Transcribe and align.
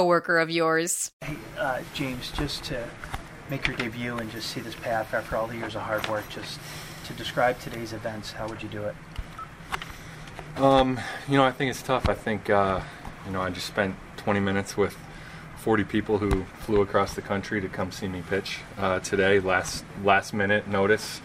coworker 0.00 0.38
of 0.38 0.48
yours. 0.48 1.12
Hey, 1.20 1.36
uh, 1.58 1.82
James, 1.92 2.30
just 2.30 2.64
to 2.64 2.88
make 3.50 3.66
your 3.66 3.76
debut 3.76 4.16
and 4.16 4.30
just 4.30 4.48
see 4.48 4.62
this 4.62 4.74
path 4.74 5.12
after 5.12 5.36
all 5.36 5.46
the 5.46 5.56
years 5.56 5.74
of 5.74 5.82
hard 5.82 6.08
work, 6.08 6.26
just 6.30 6.58
to 7.04 7.12
describe 7.12 7.60
today's 7.60 7.92
events, 7.92 8.32
how 8.32 8.48
would 8.48 8.62
you 8.62 8.68
do 8.70 8.84
it? 8.84 8.94
Um, 10.56 10.98
you 11.28 11.36
know, 11.36 11.44
I 11.44 11.52
think 11.52 11.70
it's 11.70 11.82
tough. 11.82 12.08
I 12.08 12.14
think, 12.14 12.48
uh, 12.48 12.80
you 13.26 13.32
know, 13.32 13.42
I 13.42 13.50
just 13.50 13.66
spent 13.66 13.94
20 14.16 14.40
minutes 14.40 14.74
with 14.74 14.96
40 15.58 15.84
people 15.84 16.16
who 16.16 16.44
flew 16.60 16.80
across 16.80 17.12
the 17.12 17.20
country 17.20 17.60
to 17.60 17.68
come 17.68 17.92
see 17.92 18.08
me 18.08 18.22
pitch 18.26 18.60
uh, 18.78 19.00
today, 19.00 19.38
last 19.38 19.84
last 20.02 20.32
minute 20.32 20.66
notice, 20.66 21.20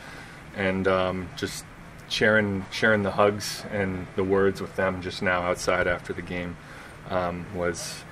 and 0.53 0.85
um, 0.85 1.29
just 1.37 1.63
sharing 2.09 2.65
sharing 2.71 3.03
the 3.03 3.11
hugs 3.11 3.63
and 3.71 4.05
the 4.17 4.23
words 4.25 4.59
with 4.59 4.75
them 4.75 5.01
just 5.01 5.21
now 5.21 5.43
outside 5.43 5.87
after 5.87 6.11
the 6.11 6.21
game 6.21 6.57
um, 7.09 7.45
was 7.55 8.03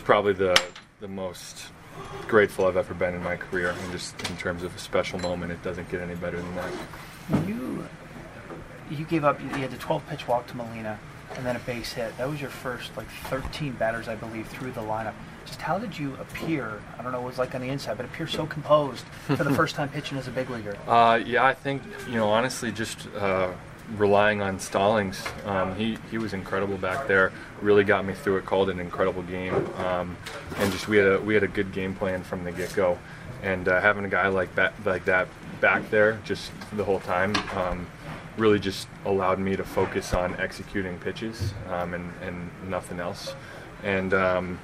probably 0.00 0.32
the 0.32 0.60
the 1.00 1.08
most 1.08 1.66
grateful 2.28 2.66
I've 2.66 2.76
ever 2.76 2.94
been 2.94 3.14
in 3.14 3.22
my 3.22 3.36
career, 3.36 3.70
and 3.70 3.92
just 3.92 4.14
in 4.28 4.36
terms 4.36 4.62
of 4.62 4.74
a 4.74 4.78
special 4.78 5.18
moment, 5.18 5.52
it 5.52 5.62
doesn't 5.62 5.90
get 5.90 6.00
any 6.00 6.14
better 6.14 6.36
than 6.36 6.54
that. 6.56 7.48
You 7.48 7.86
you 8.90 9.04
gave 9.04 9.24
up. 9.24 9.40
You 9.40 9.48
had 9.48 9.72
a 9.72 9.76
12 9.76 10.06
pitch 10.08 10.28
walk 10.28 10.46
to 10.48 10.56
Molina, 10.56 10.98
and 11.36 11.46
then 11.46 11.56
a 11.56 11.60
base 11.60 11.92
hit. 11.92 12.16
That 12.18 12.28
was 12.28 12.40
your 12.40 12.50
first 12.50 12.96
like 12.96 13.08
13 13.24 13.72
batters, 13.72 14.08
I 14.08 14.16
believe, 14.16 14.46
through 14.48 14.72
the 14.72 14.80
lineup. 14.80 15.14
Just 15.46 15.62
how 15.62 15.78
did 15.78 15.98
you 15.98 16.14
appear? 16.20 16.80
I 16.98 17.02
don't 17.02 17.12
know 17.12 17.20
what 17.20 17.28
it 17.28 17.30
was 17.30 17.38
like 17.38 17.54
on 17.54 17.60
the 17.60 17.68
inside, 17.68 17.96
but 17.96 18.06
appear 18.06 18.26
so 18.26 18.46
composed 18.46 19.04
for 19.26 19.44
the 19.44 19.54
first 19.54 19.74
time 19.74 19.88
pitching 19.88 20.18
as 20.18 20.28
a 20.28 20.30
big 20.30 20.50
leaguer. 20.50 20.76
Uh, 20.86 21.20
yeah, 21.24 21.44
I 21.44 21.54
think 21.54 21.82
you 22.08 22.14
know 22.14 22.28
honestly, 22.28 22.72
just 22.72 23.08
uh, 23.16 23.52
relying 23.96 24.40
on 24.40 24.58
Stallings. 24.58 25.22
Um, 25.44 25.74
he 25.74 25.98
he 26.10 26.18
was 26.18 26.32
incredible 26.32 26.78
back 26.78 27.06
there. 27.06 27.32
Really 27.60 27.84
got 27.84 28.04
me 28.04 28.14
through 28.14 28.38
it. 28.38 28.46
Called 28.46 28.70
an 28.70 28.80
incredible 28.80 29.22
game, 29.22 29.54
um, 29.78 30.16
and 30.56 30.72
just 30.72 30.88
we 30.88 30.96
had 30.96 31.06
a 31.06 31.20
we 31.20 31.34
had 31.34 31.42
a 31.42 31.48
good 31.48 31.72
game 31.72 31.94
plan 31.94 32.22
from 32.22 32.44
the 32.44 32.52
get 32.52 32.74
go. 32.74 32.98
And 33.42 33.68
uh, 33.68 33.80
having 33.80 34.04
a 34.04 34.08
guy 34.08 34.28
like 34.28 34.54
that 34.54 34.74
like 34.84 35.04
that 35.06 35.28
back 35.60 35.88
there 35.90 36.20
just 36.24 36.52
the 36.72 36.84
whole 36.84 37.00
time 37.00 37.34
um, 37.54 37.86
really 38.36 38.58
just 38.58 38.88
allowed 39.04 39.38
me 39.38 39.56
to 39.56 39.64
focus 39.64 40.14
on 40.14 40.34
executing 40.40 40.98
pitches 40.98 41.54
um, 41.68 41.94
and 41.94 42.12
and 42.22 42.50
nothing 42.68 43.00
else. 43.00 43.34
And 43.82 44.12
um, 44.12 44.58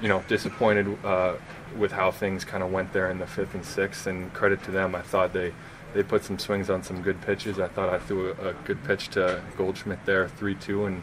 you 0.00 0.08
know, 0.08 0.24
disappointed 0.28 1.04
uh, 1.04 1.34
with 1.76 1.92
how 1.92 2.10
things 2.10 2.44
kind 2.44 2.62
of 2.62 2.72
went 2.72 2.92
there 2.92 3.10
in 3.10 3.18
the 3.18 3.26
fifth 3.26 3.54
and 3.54 3.64
sixth. 3.64 4.06
And 4.06 4.32
credit 4.32 4.62
to 4.64 4.70
them, 4.70 4.94
I 4.94 5.02
thought 5.02 5.32
they 5.32 5.52
they 5.94 6.02
put 6.02 6.24
some 6.24 6.38
swings 6.38 6.70
on 6.70 6.82
some 6.82 7.02
good 7.02 7.20
pitches. 7.22 7.58
I 7.58 7.68
thought 7.68 7.88
I 7.88 7.98
threw 7.98 8.32
a, 8.32 8.54
good 8.64 8.82
pitch 8.84 9.08
to 9.10 9.42
Goldschmidt 9.56 10.04
there, 10.06 10.28
three-two, 10.28 10.86
and 10.86 11.02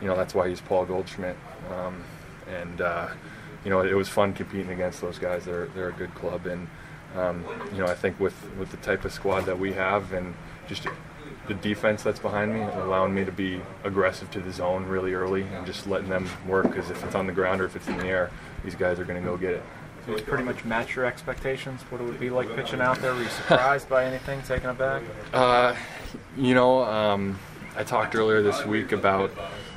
you 0.00 0.06
know 0.06 0.16
that's 0.16 0.34
why 0.34 0.48
he's 0.48 0.60
Paul 0.60 0.84
Goldschmidt. 0.84 1.36
Um, 1.70 2.04
and 2.48 2.80
uh, 2.80 3.08
you 3.64 3.70
know 3.70 3.80
it 3.80 3.94
was 3.94 4.08
fun 4.08 4.32
competing 4.32 4.70
against 4.70 5.00
those 5.00 5.18
guys. 5.18 5.44
They're 5.44 5.66
they're 5.68 5.88
a 5.88 5.92
good 5.92 6.14
club, 6.14 6.46
and 6.46 6.68
um, 7.16 7.44
you 7.72 7.78
know 7.78 7.86
I 7.86 7.94
think 7.94 8.18
with 8.20 8.36
with 8.58 8.70
the 8.70 8.76
type 8.78 9.04
of 9.04 9.12
squad 9.12 9.42
that 9.42 9.58
we 9.58 9.72
have, 9.72 10.12
and 10.12 10.34
just 10.68 10.86
the 11.46 11.54
defense 11.54 12.02
that's 12.02 12.20
behind 12.20 12.52
me, 12.52 12.60
allowing 12.60 13.14
me 13.14 13.24
to 13.24 13.32
be 13.32 13.60
aggressive 13.84 14.30
to 14.32 14.40
the 14.40 14.52
zone 14.52 14.84
really 14.84 15.14
early, 15.14 15.42
and 15.42 15.66
just 15.66 15.86
letting 15.86 16.08
them 16.08 16.28
work. 16.46 16.68
Because 16.68 16.90
if 16.90 17.02
it's 17.04 17.14
on 17.14 17.26
the 17.26 17.32
ground 17.32 17.60
or 17.60 17.64
if 17.64 17.76
it's 17.76 17.88
in 17.88 17.96
the 17.98 18.06
air, 18.06 18.30
these 18.64 18.74
guys 18.74 18.98
are 18.98 19.04
going 19.04 19.22
to 19.22 19.28
go 19.28 19.36
get 19.36 19.52
it. 19.52 19.62
So 20.08 20.14
it's 20.14 20.22
pretty 20.22 20.44
much 20.44 20.64
match 20.64 20.96
your 20.96 21.04
expectations. 21.04 21.82
What 21.90 22.00
it 22.00 22.04
would 22.04 22.18
be 22.18 22.30
like 22.30 22.56
pitching 22.56 22.80
out 22.80 22.98
there? 23.02 23.12
Were 23.12 23.22
you 23.22 23.28
surprised 23.28 23.90
by 23.90 24.06
anything, 24.06 24.40
taken 24.42 24.70
aback? 24.70 25.02
Uh, 25.34 25.76
you 26.38 26.54
know, 26.54 26.82
um, 26.84 27.38
I 27.76 27.84
talked 27.84 28.14
earlier 28.14 28.40
this 28.40 28.64
week 28.64 28.92
about 28.92 29.30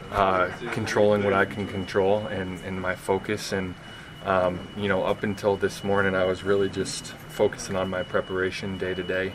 uh, 0.09 0.49
controlling 0.71 1.25
what 1.25 1.33
I 1.33 1.43
can 1.43 1.67
control 1.67 2.19
and, 2.27 2.57
and 2.61 2.81
my 2.81 2.95
focus. 2.95 3.51
And, 3.51 3.75
um, 4.23 4.65
you 4.77 4.87
know, 4.87 5.03
up 5.03 5.23
until 5.23 5.57
this 5.57 5.83
morning, 5.83 6.15
I 6.15 6.23
was 6.23 6.43
really 6.43 6.69
just 6.69 7.07
focusing 7.07 7.75
on 7.75 7.89
my 7.89 8.03
preparation 8.03 8.77
day 8.77 8.93
to 8.93 9.03
day. 9.03 9.33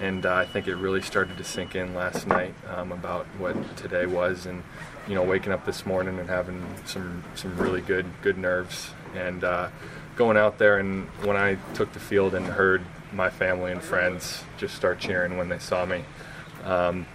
And 0.00 0.26
uh, 0.26 0.34
I 0.34 0.44
think 0.44 0.68
it 0.68 0.76
really 0.76 1.00
started 1.00 1.38
to 1.38 1.44
sink 1.44 1.74
in 1.74 1.94
last 1.94 2.26
night 2.26 2.54
um, 2.74 2.92
about 2.92 3.26
what 3.38 3.76
today 3.76 4.06
was. 4.06 4.46
And, 4.46 4.62
you 5.08 5.14
know, 5.14 5.22
waking 5.22 5.52
up 5.52 5.64
this 5.64 5.86
morning 5.86 6.18
and 6.18 6.28
having 6.28 6.64
some, 6.84 7.24
some 7.34 7.56
really 7.56 7.80
good, 7.80 8.06
good 8.22 8.36
nerves. 8.36 8.90
And, 9.14 9.42
uh, 9.44 9.68
going 10.16 10.36
out 10.38 10.58
there 10.58 10.78
and 10.78 11.06
when 11.24 11.36
I 11.36 11.56
took 11.74 11.92
the 11.92 12.00
field 12.00 12.34
and 12.34 12.46
heard 12.46 12.82
my 13.12 13.30
family 13.30 13.70
and 13.70 13.82
friends 13.82 14.42
just 14.56 14.74
start 14.74 14.98
cheering 14.98 15.36
when 15.36 15.48
they 15.48 15.58
saw 15.58 15.84
me, 15.84 16.04
um, 16.64 17.06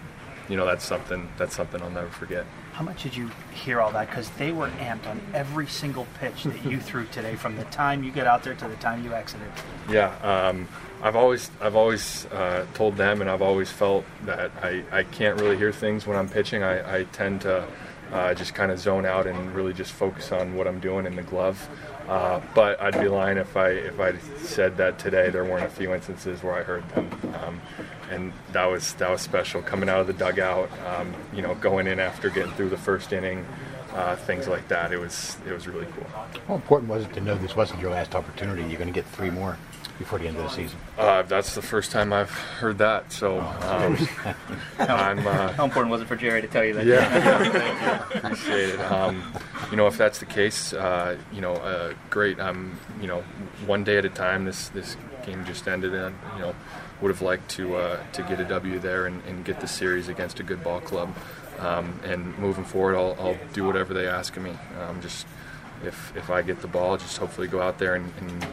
you 0.51 0.57
know 0.57 0.65
that's 0.65 0.85
something 0.85 1.29
that's 1.37 1.55
something 1.55 1.81
I'll 1.81 1.89
never 1.89 2.09
forget. 2.09 2.45
How 2.73 2.83
much 2.83 3.03
did 3.03 3.15
you 3.15 3.31
hear 3.53 3.79
all 3.79 3.89
that? 3.93 4.09
Because 4.09 4.29
they 4.31 4.51
were 4.51 4.67
amped 4.67 5.07
on 5.07 5.21
every 5.33 5.65
single 5.65 6.05
pitch 6.19 6.43
that 6.43 6.65
you 6.65 6.79
threw 6.89 7.05
today, 7.05 7.35
from 7.35 7.55
the 7.55 7.63
time 7.65 8.03
you 8.03 8.11
get 8.11 8.27
out 8.27 8.43
there 8.43 8.53
to 8.55 8.67
the 8.67 8.75
time 8.75 9.01
you 9.05 9.13
exited. 9.13 9.47
Yeah, 9.89 10.13
um, 10.17 10.67
I've 11.01 11.15
always 11.15 11.49
I've 11.61 11.77
always 11.77 12.25
uh, 12.27 12.65
told 12.73 12.97
them, 12.97 13.21
and 13.21 13.29
I've 13.29 13.41
always 13.41 13.71
felt 13.71 14.03
that 14.25 14.51
I, 14.61 14.83
I 14.91 15.03
can't 15.03 15.39
really 15.39 15.55
hear 15.55 15.71
things 15.71 16.05
when 16.05 16.17
I'm 16.17 16.27
pitching. 16.27 16.63
I, 16.63 16.99
I 16.99 17.03
tend 17.05 17.41
to 17.41 17.65
uh, 18.11 18.33
just 18.33 18.53
kind 18.53 18.71
of 18.71 18.79
zone 18.79 19.05
out 19.05 19.27
and 19.27 19.55
really 19.55 19.73
just 19.73 19.93
focus 19.93 20.33
on 20.33 20.55
what 20.55 20.67
I'm 20.67 20.81
doing 20.81 21.05
in 21.05 21.15
the 21.15 21.23
glove. 21.23 21.69
Uh, 22.09 22.41
but 22.53 22.81
I'd 22.81 22.99
be 22.99 23.07
lying 23.07 23.37
if 23.37 23.55
I 23.55 23.69
if 23.69 23.99
I 23.99 24.17
said 24.43 24.75
that 24.77 24.99
today 24.99 25.29
there 25.29 25.45
weren't 25.45 25.65
a 25.65 25.69
few 25.69 25.93
instances 25.93 26.43
where 26.43 26.53
I 26.53 26.63
heard 26.63 26.87
them, 26.89 27.09
um, 27.41 27.61
and 28.11 28.33
that 28.51 28.65
was 28.65 28.93
that 28.95 29.09
was 29.09 29.21
special 29.21 29.61
coming 29.61 29.89
out 29.89 30.01
of 30.01 30.07
the 30.07 30.13
dugout. 30.13 30.69
Um, 30.85 31.15
you 31.33 31.41
know, 31.41 31.55
going 31.55 31.87
in 31.87 31.99
after 31.99 32.29
getting 32.29 32.51
through 32.53 32.69
the 32.69 32.77
first 32.77 33.13
inning, 33.13 33.45
uh, 33.93 34.15
things 34.15 34.47
like 34.47 34.67
that. 34.67 34.91
It 34.91 34.99
was 34.99 35.37
it 35.47 35.53
was 35.53 35.67
really 35.67 35.87
cool. 35.95 36.05
How 36.47 36.55
important 36.55 36.89
was 36.89 37.05
it 37.05 37.13
to 37.13 37.21
know 37.21 37.35
this 37.35 37.55
wasn't 37.55 37.79
your 37.79 37.91
last 37.91 38.13
opportunity? 38.13 38.61
You're 38.63 38.79
going 38.79 38.87
to 38.87 38.93
get 38.93 39.05
three 39.05 39.31
more 39.31 39.57
before 40.01 40.19
the 40.19 40.27
end 40.27 40.37
of 40.37 40.43
the 40.43 40.49
season. 40.49 40.77
Uh, 40.97 41.21
that's 41.21 41.53
the 41.55 41.61
first 41.61 41.91
time 41.91 42.11
I've 42.11 42.31
heard 42.31 42.79
that. 42.79 43.11
So 43.11 43.39
um, 43.39 43.97
I'm. 44.79 45.25
Uh, 45.25 45.51
How 45.53 45.63
important 45.63 45.91
was 45.91 46.01
it 46.01 46.07
for 46.07 46.15
Jerry 46.15 46.41
to 46.41 46.47
tell 46.47 46.63
you 46.63 46.73
that? 46.73 46.85
Yeah, 46.85 48.07
appreciate 48.15 48.69
it. 48.71 48.79
Um, 48.79 49.23
you 49.69 49.77
know, 49.77 49.87
if 49.87 49.97
that's 49.97 50.19
the 50.19 50.25
case, 50.25 50.73
uh, 50.73 51.17
you 51.31 51.41
know, 51.41 51.53
uh, 51.53 51.93
great. 52.09 52.39
I'm, 52.39 52.77
you 52.99 53.07
know, 53.07 53.21
one 53.65 53.83
day 53.83 53.97
at 53.97 54.05
a 54.05 54.09
time. 54.09 54.45
This 54.45 54.69
this 54.69 54.97
game 55.25 55.45
just 55.45 55.67
ended, 55.67 55.93
and 55.93 56.15
you 56.35 56.41
know, 56.41 56.55
would 57.01 57.09
have 57.09 57.21
liked 57.21 57.49
to 57.51 57.75
uh, 57.75 57.99
to 58.13 58.23
get 58.23 58.39
a 58.39 58.45
W 58.45 58.79
there 58.79 59.05
and, 59.05 59.23
and, 59.25 59.45
get 59.45 59.61
the 59.61 59.67
series 59.67 60.07
against 60.07 60.39
a 60.39 60.43
good 60.43 60.63
ball 60.63 60.81
club. 60.81 61.15
Um, 61.59 61.99
and 62.03 62.37
moving 62.39 62.63
forward, 62.63 62.95
I'll, 62.95 63.15
I'll, 63.19 63.37
do 63.53 63.65
whatever 63.65 63.93
they 63.93 64.07
ask 64.07 64.35
of 64.35 64.41
me. 64.41 64.57
Um, 64.79 64.99
just 64.99 65.27
if 65.85 66.15
if 66.15 66.29
I 66.29 66.41
get 66.41 66.61
the 66.61 66.67
ball, 66.67 66.97
just 66.97 67.17
hopefully 67.17 67.47
go 67.47 67.61
out 67.61 67.79
there 67.79 67.95
and, 67.95 68.11
and 68.19 68.45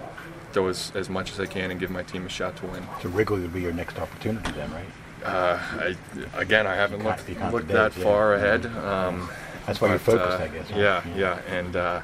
throw 0.53 0.69
as, 0.69 0.93
as 0.95 1.09
much 1.11 1.33
as 1.33 1.41
I 1.41 1.47
can 1.47 1.71
and 1.71 1.79
give 1.79 1.91
my 1.91 2.03
team 2.03 2.27
a 2.27 2.29
shot 2.29 2.57
to 2.59 2.67
win. 2.67 2.87
So 3.03 3.09
Wrigley 3.11 3.41
would 3.41 3.53
be 3.53 3.61
your 3.61 3.73
next 3.73 3.99
opportunity 3.99 4.51
then, 4.53 4.71
right? 4.73 4.87
Uh, 5.25 5.59
I, 5.73 5.97
again, 6.41 6.67
I 6.67 6.75
haven't 6.75 7.05
looked, 7.05 7.29
looked 7.53 7.69
that 7.69 7.97
yeah. 7.97 8.05
far 8.05 8.35
ahead. 8.35 8.67
Um, 8.67 9.29
That's 9.67 9.81
why 9.81 9.89
but, 9.89 9.93
you're 9.93 9.99
focused, 9.99 10.41
uh, 10.41 10.45
I 10.45 10.49
guess. 10.49 10.71
Yeah, 10.71 11.03
yeah, 11.09 11.17
yeah. 11.17 11.41
and 11.49 11.77
uh, 11.77 12.01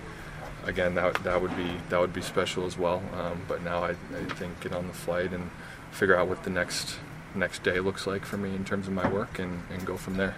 again, 0.67 0.95
that 0.97 1.15
that 1.25 1.41
would 1.41 1.57
be 1.57 1.77
that 1.89 2.01
would 2.01 2.13
be 2.13 2.23
special 2.23 2.67
as 2.67 2.77
well. 2.77 3.03
Um, 3.17 3.41
but 3.49 3.63
now 3.63 3.85
I, 3.85 3.91
I 3.91 4.25
think 4.35 4.61
get 4.61 4.73
on 4.73 4.87
the 4.87 4.93
flight 4.93 5.33
and 5.33 5.51
figure 5.91 6.17
out 6.17 6.29
what 6.29 6.43
the 6.43 6.51
next 6.51 6.97
next 7.35 7.63
day 7.63 7.81
looks 7.81 8.07
like 8.07 8.25
for 8.25 8.37
me 8.37 8.55
in 8.55 8.65
terms 8.65 8.87
of 8.87 8.93
my 8.93 9.09
work 9.09 9.39
and, 9.39 9.63
and 9.73 9.85
go 9.87 9.97
from 9.97 10.17
there. 10.17 10.35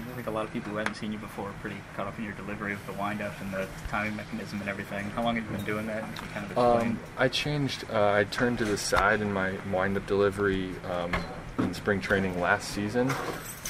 I 0.00 0.14
think 0.14 0.26
a 0.26 0.30
lot 0.30 0.44
of 0.44 0.52
people 0.52 0.72
who 0.72 0.78
haven't 0.78 0.94
seen 0.94 1.12
you 1.12 1.18
before 1.18 1.48
are 1.48 1.54
pretty 1.60 1.76
caught 1.94 2.06
up 2.06 2.16
in 2.18 2.24
your 2.24 2.32
delivery 2.32 2.72
with 2.72 2.86
the 2.86 2.92
windup 2.94 3.38
and 3.40 3.52
the 3.52 3.68
timing 3.88 4.16
mechanism 4.16 4.60
and 4.60 4.68
everything. 4.68 5.04
How 5.10 5.22
long 5.22 5.36
have 5.36 5.44
you 5.44 5.56
been 5.56 5.66
doing 5.66 5.86
that? 5.86 6.02
Kind 6.32 6.50
of 6.50 6.58
um, 6.58 6.98
I 7.18 7.28
changed. 7.28 7.84
Uh, 7.92 8.12
I 8.12 8.24
turned 8.24 8.58
to 8.58 8.64
the 8.64 8.78
side 8.78 9.20
in 9.20 9.32
my 9.32 9.52
windup 9.70 10.06
delivery 10.06 10.70
um, 10.90 11.14
in 11.58 11.74
spring 11.74 12.00
training 12.00 12.40
last 12.40 12.70
season, 12.70 13.12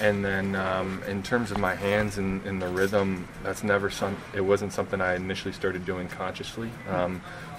and 0.01 0.25
then 0.25 0.55
um, 0.55 1.03
in 1.09 1.23
terms 1.23 1.51
of 1.51 1.59
my 1.59 1.75
hands 1.75 2.19
and, 2.19 2.45
and, 2.47 2.63
the 2.63 2.69
rhythm, 2.69 3.27
that's 3.43 3.65
never 3.65 3.91
some. 3.91 4.17
It 4.33 4.43
wasn't 4.43 4.73
something 4.73 5.01
I 5.01 5.17
initially 5.17 5.53
started 5.53 5.85
doing 5.85 6.07
consciously. 6.09 6.71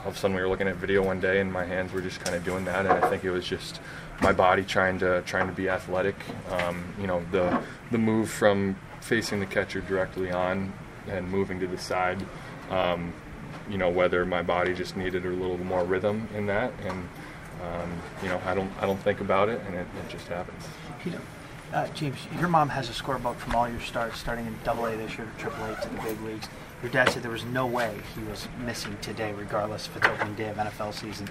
All 0.04 0.10
of 0.10 0.16
a 0.16 0.20
sudden, 0.20 0.36
we 0.36 0.42
were 0.42 0.50
looking 0.50 0.68
at 0.68 0.76
video 0.76 1.02
one 1.02 1.20
day, 1.20 1.40
and 1.40 1.52
my 1.52 1.66
hands 1.66 1.94
were 1.94 2.02
just 2.02 2.20
kind 2.24 2.36
of 2.36 2.44
doing 2.44 2.66
that, 2.66 2.86
and 2.86 2.90
I 2.90 3.10
think 3.10 3.24
it 3.24 3.32
was 3.32 3.48
just 3.48 3.80
my 4.22 4.34
body 4.34 4.64
trying 4.64 5.00
to 5.00 5.22
trying 5.26 5.48
to 5.48 5.54
be 5.54 5.70
athletic. 5.70 6.16
Um, 6.52 6.94
you 7.00 7.08
know, 7.08 7.24
the 7.32 7.62
the 7.92 7.98
move 7.98 8.30
from 8.30 8.76
facing 9.02 9.40
the 9.40 9.46
catcher 9.46 9.82
directly 9.82 10.32
on 10.32 10.74
and 11.08 11.30
moving 11.30 11.60
to 11.60 11.68
the 11.68 11.78
side 11.78 12.26
um, 12.70 13.14
you 13.70 13.78
know, 13.78 13.90
whether 13.90 14.26
my 14.26 14.42
body 14.42 14.74
just 14.74 14.98
needed 14.98 15.26
a 15.26 15.30
little 15.30 15.58
more 15.58 15.84
rhythm 15.84 16.28
in 16.36 16.46
that, 16.48 16.74
and 16.86 17.08
um, 17.62 18.02
you 18.22 18.30
know, 18.30 18.42
I 18.46 18.54
don't 18.54 18.72
I 18.80 18.86
don't 18.86 19.00
think 19.00 19.22
about 19.22 19.50
it, 19.50 19.62
and 19.68 19.76
it, 19.76 19.88
it 20.04 20.10
just 20.10 20.28
happens. 20.28 20.64
Uh, 21.74 21.88
James, 21.90 22.18
your 22.40 22.50
mom 22.50 22.70
has 22.70 22.90
a 22.90 22.94
scorebook 22.94 23.36
from 23.38 23.56
all 23.56 23.68
your 23.68 23.80
starts, 23.80 24.20
starting 24.20 24.46
in 24.46 24.56
Double 24.64 24.86
A 24.86 24.96
this 24.96 25.18
year 25.18 25.28
to 25.28 25.42
Triple 25.42 25.66
A 25.66 25.76
to 25.82 25.90
the 25.90 26.02
big 26.02 26.22
leagues. 26.22 26.48
Your 26.84 26.92
dad 26.92 27.10
said 27.10 27.24
there 27.24 27.32
was 27.32 27.46
no 27.46 27.66
way 27.66 27.96
he 28.14 28.22
was 28.30 28.46
missing 28.66 28.98
today, 29.02 29.32
regardless 29.32 29.88
if 29.88 29.96
it's 29.96 30.06
opening 30.06 30.36
day 30.36 30.50
of 30.50 30.58
NFL 30.58 30.94
season. 30.94 31.28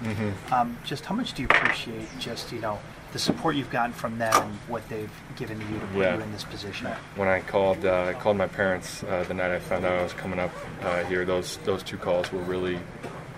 Um, 0.51 0.75
just 0.83 1.05
how 1.05 1.13
much 1.13 1.33
do 1.33 1.43
you 1.43 1.47
appreciate 1.47 2.07
just 2.19 2.51
you 2.51 2.59
know 2.59 2.79
the 3.11 3.19
support 3.19 3.55
you've 3.55 3.69
gotten 3.69 3.93
from 3.93 4.17
them 4.17 4.33
and 4.33 4.53
what 4.67 4.87
they've 4.89 5.11
given 5.35 5.59
to 5.59 5.65
you 5.67 5.79
to 5.79 5.85
put 5.85 5.97
Yeah. 6.01 6.15
you 6.15 6.21
in 6.23 6.31
this 6.31 6.43
position? 6.43 6.87
when 7.15 7.27
I 7.27 7.39
called 7.41 7.85
uh, 7.85 8.05
I 8.09 8.13
called 8.13 8.35
my 8.37 8.47
parents 8.47 9.03
uh, 9.03 9.23
the 9.27 9.35
night 9.35 9.51
I 9.51 9.59
found 9.59 9.85
out 9.85 9.99
I 9.99 10.01
was 10.03 10.13
coming 10.13 10.39
up 10.39 10.51
uh, 10.81 11.03
here. 11.03 11.23
Those 11.23 11.57
those 11.57 11.83
two 11.83 11.97
calls 11.97 12.31
were 12.33 12.41
really 12.41 12.79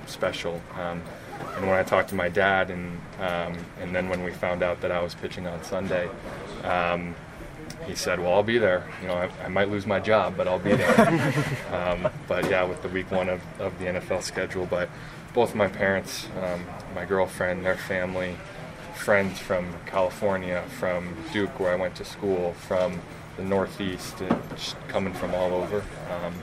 special. 0.08 0.62
Um, 0.80 1.02
and 1.58 1.68
when 1.68 1.78
I 1.78 1.84
talked 1.84 2.10
to 2.10 2.16
my 2.16 2.30
dad, 2.30 2.70
and 2.72 2.98
um, 3.20 3.58
and 3.82 3.94
then 3.94 4.08
when 4.08 4.24
we 4.24 4.32
found 4.32 4.64
out 4.64 4.80
that 4.82 4.92
I 4.92 5.02
was 5.02 5.14
pitching 5.16 5.48
on 5.48 5.62
Sunday, 5.66 6.10
um, 6.64 7.14
he 7.86 7.96
said, 7.96 8.20
"Well, 8.20 8.34
I'll 8.34 8.44
be 8.44 8.58
there. 8.58 8.88
You 9.02 9.08
know, 9.08 9.16
I, 9.16 9.30
I 9.44 9.48
might 9.48 9.70
lose 9.70 9.86
my 9.86 10.00
job, 10.00 10.36
but 10.38 10.48
I'll 10.48 10.60
be 10.60 10.76
there." 10.76 11.00
um, 11.72 12.10
but 12.28 12.50
yeah, 12.50 12.64
with 12.64 12.82
the 12.82 12.90
week 12.90 13.12
one 13.12 13.30
of, 13.30 13.42
of 13.60 13.78
the 13.80 13.86
NFL 13.86 14.24
schedule, 14.24 14.66
but 14.66 14.90
both 15.34 15.54
my 15.54 15.68
parents, 15.68 16.28
um, 16.42 16.66
my 16.96 17.06
girlfriend, 17.06 17.66
their 17.66 17.78
family, 17.78 18.38
friends 18.96 19.38
from 19.40 19.68
California, 19.86 20.64
from 20.80 21.14
Duke, 21.34 21.60
where 21.60 21.72
I 21.72 21.76
went 21.76 21.96
to 21.96 22.06
school, 22.06 22.54
from 22.54 23.02
the 23.38 23.44
Northeast, 23.44 24.22
and 24.22 24.50
just 24.52 24.76
coming 24.88 25.14
from 25.14 25.36
all 25.36 25.54
over. 25.54 25.84
Um, 26.10 26.34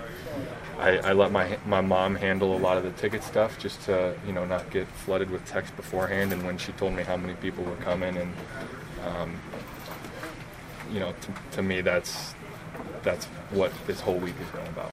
I, 0.78 0.98
I 0.98 1.12
let 1.12 1.32
my 1.32 1.58
my 1.64 1.80
mom 1.80 2.16
handle 2.16 2.56
a 2.56 2.58
lot 2.58 2.76
of 2.76 2.82
the 2.82 2.90
ticket 2.92 3.22
stuff, 3.22 3.58
just 3.58 3.80
to 3.82 4.14
you 4.26 4.32
know 4.32 4.44
not 4.44 4.70
get 4.70 4.86
flooded 4.88 5.30
with 5.30 5.44
text 5.46 5.74
beforehand. 5.76 6.32
And 6.32 6.44
when 6.44 6.58
she 6.58 6.72
told 6.72 6.92
me 6.94 7.02
how 7.02 7.16
many 7.16 7.34
people 7.34 7.64
were 7.64 7.76
coming, 7.76 8.16
and 8.16 8.34
um, 9.06 9.40
you 10.90 11.00
know, 11.00 11.12
to, 11.12 11.56
to 11.56 11.62
me, 11.62 11.80
that's 11.80 12.34
that's 13.02 13.26
what 13.50 13.72
this 13.86 14.00
whole 14.00 14.18
week 14.18 14.34
has 14.36 14.48
been 14.50 14.66
about. 14.68 14.91